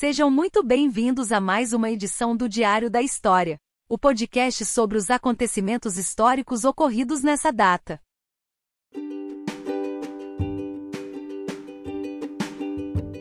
Sejam 0.00 0.30
muito 0.30 0.62
bem-vindos 0.62 1.30
a 1.30 1.42
mais 1.42 1.74
uma 1.74 1.90
edição 1.90 2.34
do 2.34 2.48
Diário 2.48 2.88
da 2.88 3.02
História, 3.02 3.58
o 3.86 3.98
podcast 3.98 4.64
sobre 4.64 4.96
os 4.96 5.10
acontecimentos 5.10 5.98
históricos 5.98 6.64
ocorridos 6.64 7.22
nessa 7.22 7.52
data. 7.52 8.00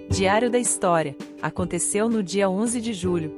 Diário 0.10 0.50
da 0.50 0.58
História 0.58 1.18
aconteceu 1.42 2.08
no 2.08 2.24
dia 2.24 2.50
11 2.50 2.80
de 2.80 2.94
julho. 2.94 3.38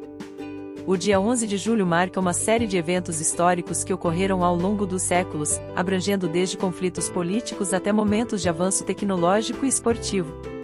O 0.85 0.95
dia 0.95 1.19
11 1.19 1.47
de 1.47 1.57
julho 1.57 1.87
marca 1.87 2.19
uma 2.19 2.33
série 2.33 2.67
de 2.67 2.77
eventos 2.77 3.19
históricos 3.19 3.83
que 3.83 3.91
ocorreram 3.91 4.43
ao 4.43 4.55
longo 4.55 4.85
dos 4.85 5.01
séculos, 5.01 5.59
abrangendo 5.75 6.27
desde 6.27 6.57
conflitos 6.57 7.09
políticos 7.09 7.73
até 7.73 7.91
momentos 7.91 8.39
de 8.39 8.49
avanço 8.49 8.85
tecnológico 8.85 9.65
e 9.65 9.67
esportivo. 9.67 10.60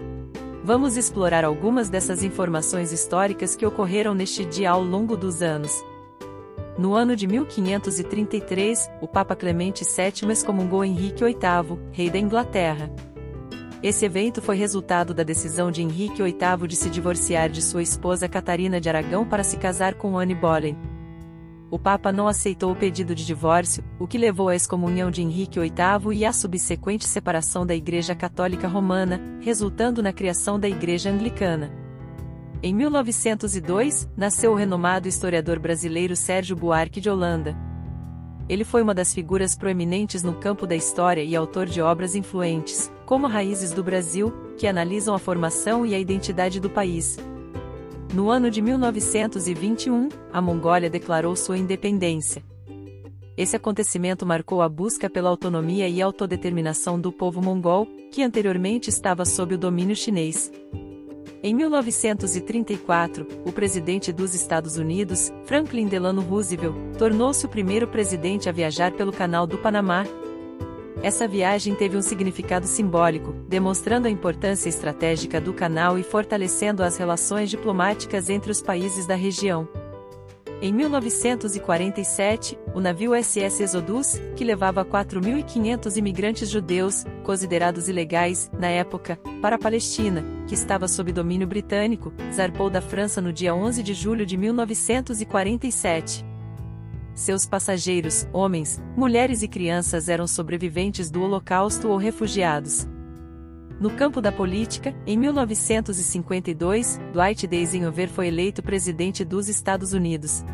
Vamos 0.67 0.97
explorar 0.97 1.45
algumas 1.45 1.87
dessas 1.87 2.21
informações 2.23 2.91
históricas 2.91 3.55
que 3.55 3.65
ocorreram 3.65 4.13
neste 4.13 4.43
dia 4.43 4.71
ao 4.71 4.83
longo 4.83 5.15
dos 5.15 5.41
anos. 5.41 5.71
No 6.77 6.93
ano 6.93 7.15
de 7.15 7.25
1533, 7.25 8.89
o 8.99 9.07
Papa 9.07 9.33
Clemente 9.33 9.85
VII 9.85 10.29
excomungou 10.29 10.83
Henrique 10.83 11.23
VIII, 11.23 11.79
rei 11.93 12.09
da 12.09 12.19
Inglaterra. 12.19 12.91
Esse 13.81 14.03
evento 14.03 14.41
foi 14.41 14.57
resultado 14.57 15.13
da 15.13 15.23
decisão 15.23 15.71
de 15.71 15.81
Henrique 15.81 16.21
VIII 16.21 16.67
de 16.67 16.75
se 16.75 16.89
divorciar 16.89 17.47
de 17.47 17.61
sua 17.61 17.81
esposa 17.81 18.27
Catarina 18.27 18.81
de 18.81 18.89
Aragão 18.89 19.25
para 19.25 19.45
se 19.45 19.55
casar 19.55 19.93
com 19.93 20.19
Anne 20.19 20.35
Boleyn 20.35 20.75
o 21.69 21.77
Papa 21.77 22.11
não 22.11 22.27
aceitou 22.27 22.71
o 22.71 22.75
pedido 22.75 23.13
de 23.13 23.25
divórcio, 23.25 23.83
o 23.99 24.07
que 24.07 24.17
levou 24.17 24.47
à 24.47 24.55
excomunhão 24.55 25.11
de 25.11 25.21
Henrique 25.21 25.59
VIII 25.59 26.15
e 26.15 26.25
à 26.25 26.31
subsequente 26.31 27.05
separação 27.05 27.65
da 27.65 27.75
Igreja 27.75 28.15
Católica 28.15 28.67
Romana, 28.67 29.19
resultando 29.41 30.01
na 30.01 30.13
criação 30.13 30.57
da 30.57 30.69
Igreja 30.69 31.09
Anglicana. 31.09 31.69
Em 32.63 32.73
1902, 32.73 34.09
nasceu 34.15 34.53
o 34.53 34.55
renomado 34.55 35.07
historiador 35.07 35.59
brasileiro 35.59 36.15
Sérgio 36.15 36.55
Buarque 36.55 37.01
de 37.01 37.09
Holanda. 37.09 37.55
Ele 38.47 38.63
foi 38.63 38.81
uma 38.81 38.95
das 38.95 39.13
figuras 39.13 39.53
proeminentes 39.55 40.23
no 40.23 40.33
campo 40.33 40.65
da 40.65 40.75
história 40.75 41.21
e 41.21 41.35
autor 41.35 41.65
de 41.65 41.81
obras 41.81 42.15
influentes, 42.15 42.89
como 43.05 43.27
Raízes 43.27 43.73
do 43.73 43.83
Brasil, 43.83 44.33
que 44.57 44.67
analisam 44.67 45.13
a 45.13 45.19
formação 45.19 45.85
e 45.85 45.93
a 45.93 45.99
identidade 45.99 46.61
do 46.61 46.69
país, 46.69 47.19
no 48.13 48.29
ano 48.29 48.49
de 48.49 48.61
1921, 48.61 50.09
a 50.31 50.41
Mongólia 50.41 50.89
declarou 50.89 51.35
sua 51.35 51.57
independência. 51.57 52.43
Esse 53.37 53.55
acontecimento 53.55 54.25
marcou 54.25 54.61
a 54.61 54.69
busca 54.69 55.09
pela 55.09 55.29
autonomia 55.29 55.87
e 55.87 56.01
autodeterminação 56.01 56.99
do 56.99 57.11
povo 57.11 57.41
mongol, 57.41 57.87
que 58.11 58.23
anteriormente 58.23 58.89
estava 58.89 59.25
sob 59.25 59.53
o 59.53 59.57
domínio 59.57 59.95
chinês. 59.95 60.51
Em 61.43 61.53
1934, 61.53 63.27
o 63.45 63.51
presidente 63.51 64.11
dos 64.11 64.33
Estados 64.33 64.77
Unidos, 64.77 65.31
Franklin 65.45 65.85
Delano 65.85 66.21
Roosevelt, 66.21 66.75
tornou-se 66.97 67.45
o 67.45 67.49
primeiro 67.49 67.87
presidente 67.87 68.49
a 68.49 68.51
viajar 68.51 68.91
pelo 68.93 69.11
Canal 69.11 69.45
do 69.45 69.59
Panamá, 69.59 70.03
essa 71.03 71.27
viagem 71.27 71.75
teve 71.75 71.95
um 71.95 72.01
significado 72.01 72.65
simbólico, 72.65 73.33
demonstrando 73.47 74.07
a 74.07 74.11
importância 74.11 74.69
estratégica 74.69 75.39
do 75.39 75.53
canal 75.53 75.97
e 75.97 76.03
fortalecendo 76.03 76.83
as 76.83 76.97
relações 76.97 77.49
diplomáticas 77.49 78.29
entre 78.29 78.51
os 78.51 78.61
países 78.61 79.05
da 79.05 79.15
região. 79.15 79.67
Em 80.59 80.73
1947, 80.73 82.57
o 82.73 82.79
navio 82.79 83.11
SS 83.13 83.61
Exodus, 83.61 84.19
que 84.35 84.43
levava 84.43 84.83
4.500 84.83 85.97
imigrantes 85.97 86.49
judeus, 86.49 87.03
considerados 87.23 87.87
ilegais, 87.87 88.49
na 88.57 88.67
época, 88.67 89.19
para 89.39 89.55
a 89.55 89.59
Palestina, 89.59 90.25
que 90.47 90.55
estava 90.55 90.87
sob 90.87 91.11
domínio 91.11 91.45
britânico, 91.45 92.11
zarpou 92.33 92.71
da 92.71 92.81
França 92.81 93.21
no 93.21 93.31
dia 93.31 93.53
11 93.53 93.83
de 93.83 93.93
julho 93.93 94.25
de 94.25 94.35
1947. 94.35 96.25
Seus 97.17 97.47
passageiros, 97.47 98.27
homens, 98.31 98.79
mulheres 98.95 99.41
e 99.41 99.47
crianças 99.47 100.07
eram 100.07 100.27
sobreviventes 100.27 101.09
do 101.09 101.23
Holocausto 101.23 101.89
ou 101.89 101.97
refugiados. 101.97 102.87
No 103.79 103.89
campo 103.89 104.21
da 104.21 104.31
política, 104.31 104.95
em 105.03 105.17
1952, 105.17 106.99
Dwight 107.11 107.47
D. 107.47 107.55
Eisenhower 107.55 108.07
foi 108.07 108.27
eleito 108.27 108.61
presidente 108.61 109.25
dos 109.25 109.49
Estados 109.49 109.93
Unidos. 109.93 110.45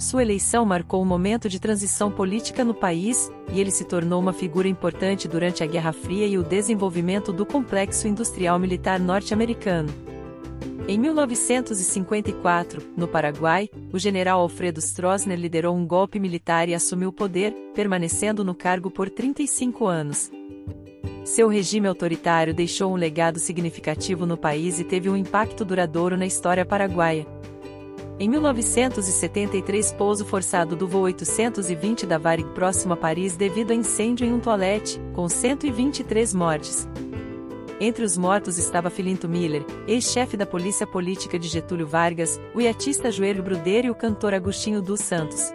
Sua 0.00 0.22
eleição 0.22 0.64
marcou 0.64 1.00
um 1.00 1.06
momento 1.06 1.48
de 1.48 1.60
transição 1.60 2.10
política 2.10 2.64
no 2.64 2.74
país, 2.74 3.30
e 3.52 3.60
ele 3.60 3.70
se 3.70 3.84
tornou 3.84 4.20
uma 4.20 4.32
figura 4.32 4.66
importante 4.66 5.28
durante 5.28 5.62
a 5.62 5.66
Guerra 5.66 5.92
Fria 5.92 6.26
e 6.26 6.36
o 6.36 6.42
desenvolvimento 6.42 7.32
do 7.32 7.46
complexo 7.46 8.08
industrial 8.08 8.58
militar 8.58 8.98
norte-americano. 8.98 9.94
Em 10.88 10.98
1954, 10.98 12.94
no 12.96 13.06
Paraguai, 13.06 13.68
o 13.92 13.98
general 13.98 14.40
Alfredo 14.40 14.80
Stroessner 14.80 15.38
liderou 15.38 15.76
um 15.76 15.86
golpe 15.86 16.18
militar 16.18 16.66
e 16.66 16.74
assumiu 16.74 17.10
o 17.10 17.12
poder, 17.12 17.52
permanecendo 17.74 18.42
no 18.42 18.54
cargo 18.54 18.90
por 18.90 19.10
35 19.10 19.86
anos. 19.86 20.30
Seu 21.26 21.46
regime 21.46 21.86
autoritário 21.86 22.54
deixou 22.54 22.90
um 22.90 22.96
legado 22.96 23.38
significativo 23.38 24.24
no 24.24 24.38
país 24.38 24.80
e 24.80 24.84
teve 24.84 25.10
um 25.10 25.16
impacto 25.16 25.62
duradouro 25.62 26.16
na 26.16 26.24
história 26.24 26.64
paraguaia. 26.64 27.26
Em 28.18 28.26
1973, 28.26 29.92
pouso 29.92 30.24
forçado 30.24 30.74
do 30.74 30.88
voo 30.88 31.02
820 31.02 32.06
da 32.06 32.16
Varig 32.16 32.48
próximo 32.54 32.94
a 32.94 32.96
Paris 32.96 33.36
devido 33.36 33.72
a 33.72 33.74
incêndio 33.74 34.26
em 34.26 34.32
um 34.32 34.40
toalete, 34.40 34.98
com 35.12 35.28
123 35.28 36.32
mortes. 36.32 36.88
Entre 37.80 38.04
os 38.04 38.18
mortos 38.18 38.58
estava 38.58 38.90
Filinto 38.90 39.28
Miller, 39.28 39.64
ex-chefe 39.86 40.36
da 40.36 40.44
Polícia 40.44 40.84
Política 40.84 41.38
de 41.38 41.46
Getúlio 41.46 41.86
Vargas, 41.86 42.40
o 42.52 42.60
iatista 42.60 43.12
Joelho 43.12 43.40
Bruder 43.40 43.84
e 43.84 43.90
o 43.90 43.94
cantor 43.94 44.34
Agostinho 44.34 44.82
dos 44.82 45.00
Santos. 45.00 45.52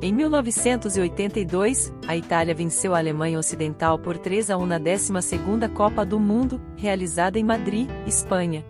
Em 0.00 0.12
1982, 0.12 1.92
a 2.06 2.16
Itália 2.16 2.54
venceu 2.54 2.94
a 2.94 2.98
Alemanha 2.98 3.36
Ocidental 3.36 3.98
por 3.98 4.16
3 4.16 4.50
a 4.50 4.56
1 4.56 4.66
na 4.66 4.78
12ª 4.78 5.68
Copa 5.72 6.06
do 6.06 6.20
Mundo, 6.20 6.60
realizada 6.76 7.36
em 7.36 7.42
Madrid, 7.42 7.88
Espanha. 8.06 8.64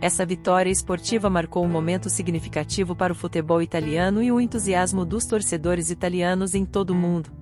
Essa 0.00 0.26
vitória 0.26 0.70
esportiva 0.70 1.30
marcou 1.30 1.64
um 1.64 1.68
momento 1.68 2.10
significativo 2.10 2.96
para 2.96 3.12
o 3.12 3.16
futebol 3.16 3.62
italiano 3.62 4.20
e 4.20 4.32
o 4.32 4.40
entusiasmo 4.40 5.04
dos 5.04 5.26
torcedores 5.26 5.90
italianos 5.90 6.56
em 6.56 6.64
todo 6.64 6.90
o 6.90 6.94
mundo. 6.94 7.37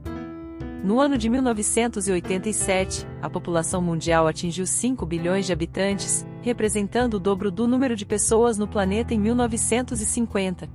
No 0.87 1.01
ano 1.01 1.19
de 1.19 1.29
1987, 1.29 3.05
a 3.21 3.29
população 3.29 3.83
mundial 3.83 4.29
atingiu 4.29 4.65
5 4.65 5.05
bilhões 5.05 5.45
de 5.45 5.53
habitantes, 5.53 6.25
representando 6.43 7.15
o 7.15 7.19
dobro 7.19 7.51
do 7.51 7.67
número 7.67 7.97
de 7.97 8.07
pessoas 8.07 8.57
no 8.57 8.69
planeta 8.69 9.13
em 9.13 9.19
1950. 9.19 10.69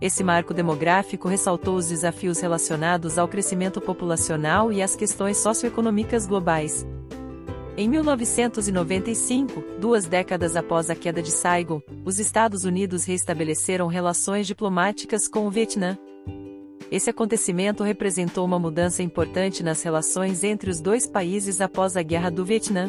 Esse 0.00 0.22
marco 0.22 0.54
demográfico 0.54 1.26
ressaltou 1.26 1.74
os 1.74 1.88
desafios 1.88 2.38
relacionados 2.38 3.18
ao 3.18 3.26
crescimento 3.26 3.80
populacional 3.80 4.72
e 4.72 4.80
às 4.80 4.94
questões 4.94 5.38
socioeconômicas 5.38 6.24
globais. 6.24 6.86
Em 7.76 7.88
1995, 7.88 9.80
duas 9.80 10.06
décadas 10.06 10.54
após 10.54 10.88
a 10.88 10.94
queda 10.94 11.20
de 11.20 11.32
Saigon, 11.32 11.82
os 12.04 12.20
Estados 12.20 12.62
Unidos 12.64 13.02
reestabeleceram 13.02 13.88
relações 13.88 14.46
diplomáticas 14.46 15.26
com 15.26 15.48
o 15.48 15.50
Vietnã. 15.50 15.98
Esse 16.90 17.10
acontecimento 17.10 17.82
representou 17.82 18.44
uma 18.44 18.58
mudança 18.58 19.02
importante 19.02 19.62
nas 19.62 19.82
relações 19.82 20.44
entre 20.44 20.70
os 20.70 20.80
dois 20.80 21.06
países 21.06 21.60
após 21.60 21.96
a 21.96 22.02
Guerra 22.02 22.30
do 22.30 22.44
Vietnã. 22.44 22.88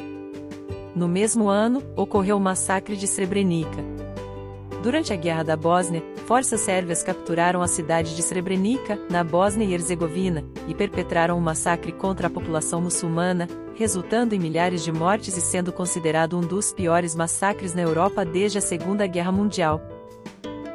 No 0.96 1.08
mesmo 1.08 1.48
ano, 1.48 1.84
ocorreu 1.96 2.38
o 2.38 2.42
massacre 2.42 2.96
de 2.96 3.08
Srebrenica. 3.08 3.84
Durante 4.84 5.12
a 5.12 5.16
Guerra 5.16 5.44
da 5.44 5.58
Bósnia, 5.58 6.04
forças 6.28 6.62
sérvias 6.62 7.02
capturaram 7.02 7.62
a 7.64 7.68
cidade 7.68 8.16
de 8.16 8.22
Srebrenica, 8.22 9.00
na 9.10 9.24
Bósnia 9.24 9.66
e 9.66 9.74
Herzegovina, 9.74 10.46
e 10.68 10.76
perpetraram 10.76 11.36
um 11.36 11.42
massacre 11.42 11.92
contra 11.92 12.28
a 12.28 12.30
população 12.30 12.80
muçulmana, 12.80 13.48
resultando 13.74 14.36
em 14.36 14.40
milhares 14.40 14.84
de 14.84 14.92
mortes 14.92 15.36
e 15.36 15.42
sendo 15.42 15.74
considerado 15.74 16.38
um 16.38 16.42
dos 16.42 16.72
piores 16.72 17.16
massacres 17.16 17.74
na 17.74 17.82
Europa 17.82 18.24
desde 18.24 18.60
a 18.60 18.62
Segunda 18.62 19.08
Guerra 19.08 19.32
Mundial. 19.32 19.97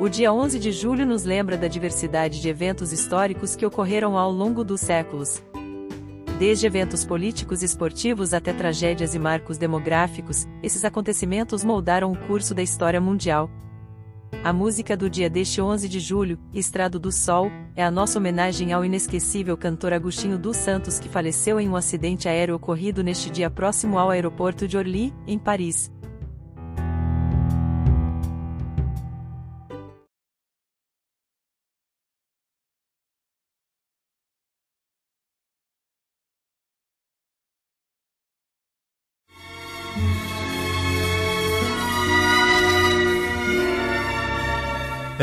O 0.00 0.08
dia 0.08 0.32
11 0.32 0.58
de 0.58 0.72
julho 0.72 1.06
nos 1.06 1.24
lembra 1.24 1.56
da 1.56 1.68
diversidade 1.68 2.40
de 2.40 2.48
eventos 2.48 2.92
históricos 2.92 3.54
que 3.54 3.64
ocorreram 3.64 4.16
ao 4.18 4.32
longo 4.32 4.64
dos 4.64 4.80
séculos. 4.80 5.42
Desde 6.38 6.66
eventos 6.66 7.04
políticos 7.04 7.62
e 7.62 7.66
esportivos 7.66 8.34
até 8.34 8.52
tragédias 8.52 9.14
e 9.14 9.18
marcos 9.18 9.58
demográficos, 9.58 10.46
esses 10.62 10.84
acontecimentos 10.84 11.62
moldaram 11.62 12.10
o 12.10 12.16
curso 12.26 12.54
da 12.54 12.62
história 12.62 13.00
mundial. 13.00 13.48
A 14.42 14.52
música 14.52 14.96
do 14.96 15.08
dia 15.08 15.30
deste 15.30 15.60
11 15.60 15.88
de 15.88 16.00
julho, 16.00 16.36
Estrado 16.52 16.98
do 16.98 17.12
Sol, 17.12 17.48
é 17.76 17.84
a 17.84 17.90
nossa 17.90 18.18
homenagem 18.18 18.72
ao 18.72 18.84
inesquecível 18.84 19.56
cantor 19.56 19.92
Agostinho 19.92 20.36
dos 20.36 20.56
Santos 20.56 20.98
que 20.98 21.08
faleceu 21.08 21.60
em 21.60 21.68
um 21.68 21.76
acidente 21.76 22.28
aéreo 22.28 22.56
ocorrido 22.56 23.04
neste 23.04 23.30
dia 23.30 23.48
próximo 23.48 23.98
ao 23.98 24.10
aeroporto 24.10 24.66
de 24.66 24.76
Orly, 24.76 25.14
em 25.28 25.38
Paris. 25.38 25.92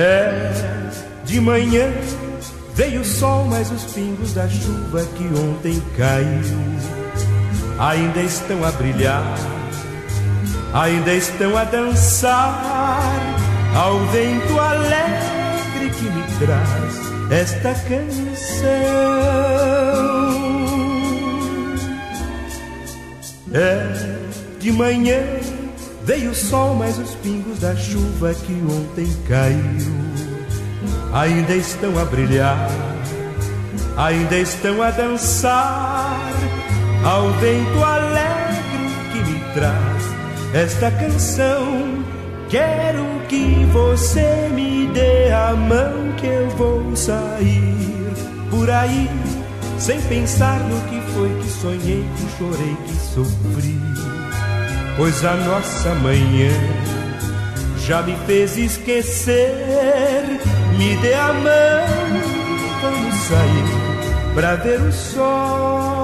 É 0.02 0.52
de 1.26 1.42
manhã 1.42 1.92
veio 2.74 3.02
o 3.02 3.06
sol, 3.06 3.44
mas 3.50 3.70
os 3.70 3.84
pingos 3.92 4.34
da 4.34 4.48
chuva 4.48 5.06
que 5.18 5.26
ontem 5.26 5.84
caiu 5.98 6.40
ainda 7.78 8.22
estão 8.22 8.64
a 8.64 8.72
brilhar, 8.72 9.36
ainda 10.74 11.14
estão 11.14 11.58
a 11.58 11.66
dançar 11.66 13.12
ao 13.76 14.00
vento 14.06 14.58
alegre 14.58 15.90
que 15.98 16.06
me 16.06 16.24
traz 16.46 17.32
esta 17.32 17.74
canção. 17.74 18.70
É 23.54 24.20
de 24.62 24.72
manhã 24.72 25.39
veio 26.10 26.32
o 26.32 26.36
sol, 26.36 26.74
mas 26.74 26.98
os 26.98 27.14
pingos 27.22 27.60
da 27.60 27.76
chuva 27.76 28.34
que 28.34 28.54
ontem 28.68 29.08
caiu 29.28 29.94
ainda 31.14 31.54
estão 31.54 32.00
a 32.00 32.06
brilhar, 32.06 32.68
ainda 33.96 34.36
estão 34.40 34.82
a 34.82 34.90
dançar 34.90 36.20
ao 37.06 37.30
vento 37.34 37.84
alegre 37.84 38.90
que 39.12 39.30
me 39.30 39.54
traz 39.54 40.04
esta 40.56 40.90
canção. 40.90 42.04
Quero 42.50 43.06
que 43.28 43.64
você 43.72 44.50
me 44.52 44.88
dê 44.88 45.32
a 45.32 45.56
mão 45.56 46.12
que 46.18 46.26
eu 46.26 46.50
vou 46.58 46.96
sair 46.96 47.78
por 48.50 48.68
aí, 48.68 49.08
sem 49.78 50.02
pensar 50.02 50.60
no 50.62 50.82
que 50.90 51.00
foi 51.12 51.30
que 51.40 51.50
sonhei, 51.50 52.04
que 52.18 52.38
chorei, 52.40 52.78
que 52.88 52.96
sofri. 52.96 54.09
Pois 55.00 55.24
a 55.24 55.34
nossa 55.34 55.96
manhã 55.96 56.52
já 57.78 58.02
me 58.02 58.18
fez 58.28 58.58
esquecer. 58.58 59.56
Me 60.78 60.98
dê 60.98 61.14
a 61.14 61.32
mão, 61.32 62.82
vamos 62.82 63.16
sair 63.16 64.34
pra 64.36 64.56
ver 64.56 64.82
o 64.82 64.92
sol. 64.92 65.99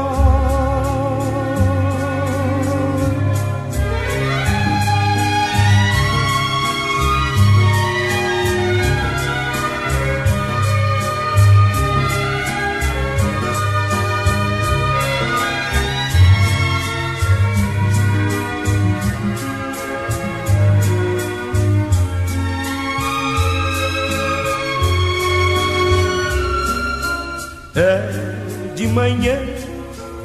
É 27.75 28.36
de 28.75 28.88
manhã 28.88 29.38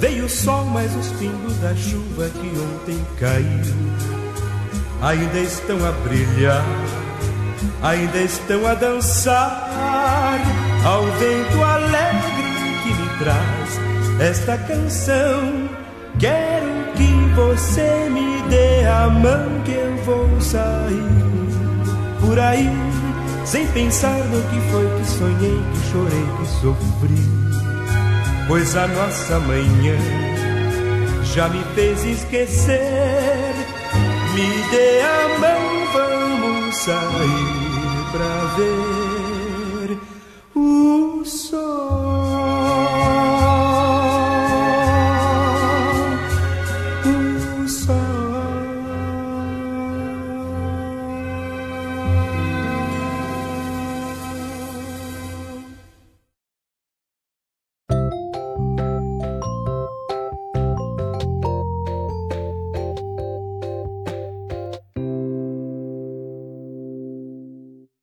veio 0.00 0.24
o 0.24 0.28
sol, 0.28 0.64
mas 0.66 0.94
os 0.96 1.08
pingos 1.18 1.56
da 1.58 1.74
chuva 1.76 2.28
que 2.30 2.48
ontem 2.58 2.98
caiu 3.18 4.00
ainda 5.02 5.38
estão 5.38 5.76
a 5.86 5.92
brilhar, 5.92 6.64
ainda 7.82 8.18
estão 8.18 8.66
a 8.66 8.74
dançar 8.74 10.40
ao 10.84 11.04
vento 11.04 11.62
alegre 11.62 12.42
que 12.82 12.94
me 12.94 13.18
traz 13.18 13.80
esta 14.20 14.58
canção. 14.58 15.68
Quero 16.18 16.92
que 16.96 17.34
você 17.34 18.08
me 18.10 18.42
dê 18.50 18.86
a 18.86 19.08
mão 19.08 19.62
que 19.64 19.72
eu 19.72 19.96
vou 20.04 20.40
sair 20.40 21.10
por 22.20 22.38
aí 22.38 22.89
sem 23.44 23.66
pensar 23.68 24.18
no 24.18 24.42
que 24.48 24.60
foi 24.70 24.86
que 24.98 25.10
sonhei, 25.10 25.60
que 25.72 25.90
chorei, 25.90 26.26
que 26.38 26.46
sofri. 26.60 27.40
Pois 28.46 28.76
a 28.76 28.86
nossa 28.88 29.38
manhã 29.40 29.96
já 31.22 31.48
me 31.48 31.62
fez 31.74 32.04
esquecer. 32.04 33.54
Me 34.34 34.70
dê 34.70 35.00
a 35.02 35.38
mão, 35.38 35.62
vamos 35.92 36.76
sair 36.76 37.70
pra 38.12 38.54
ver 38.56 38.89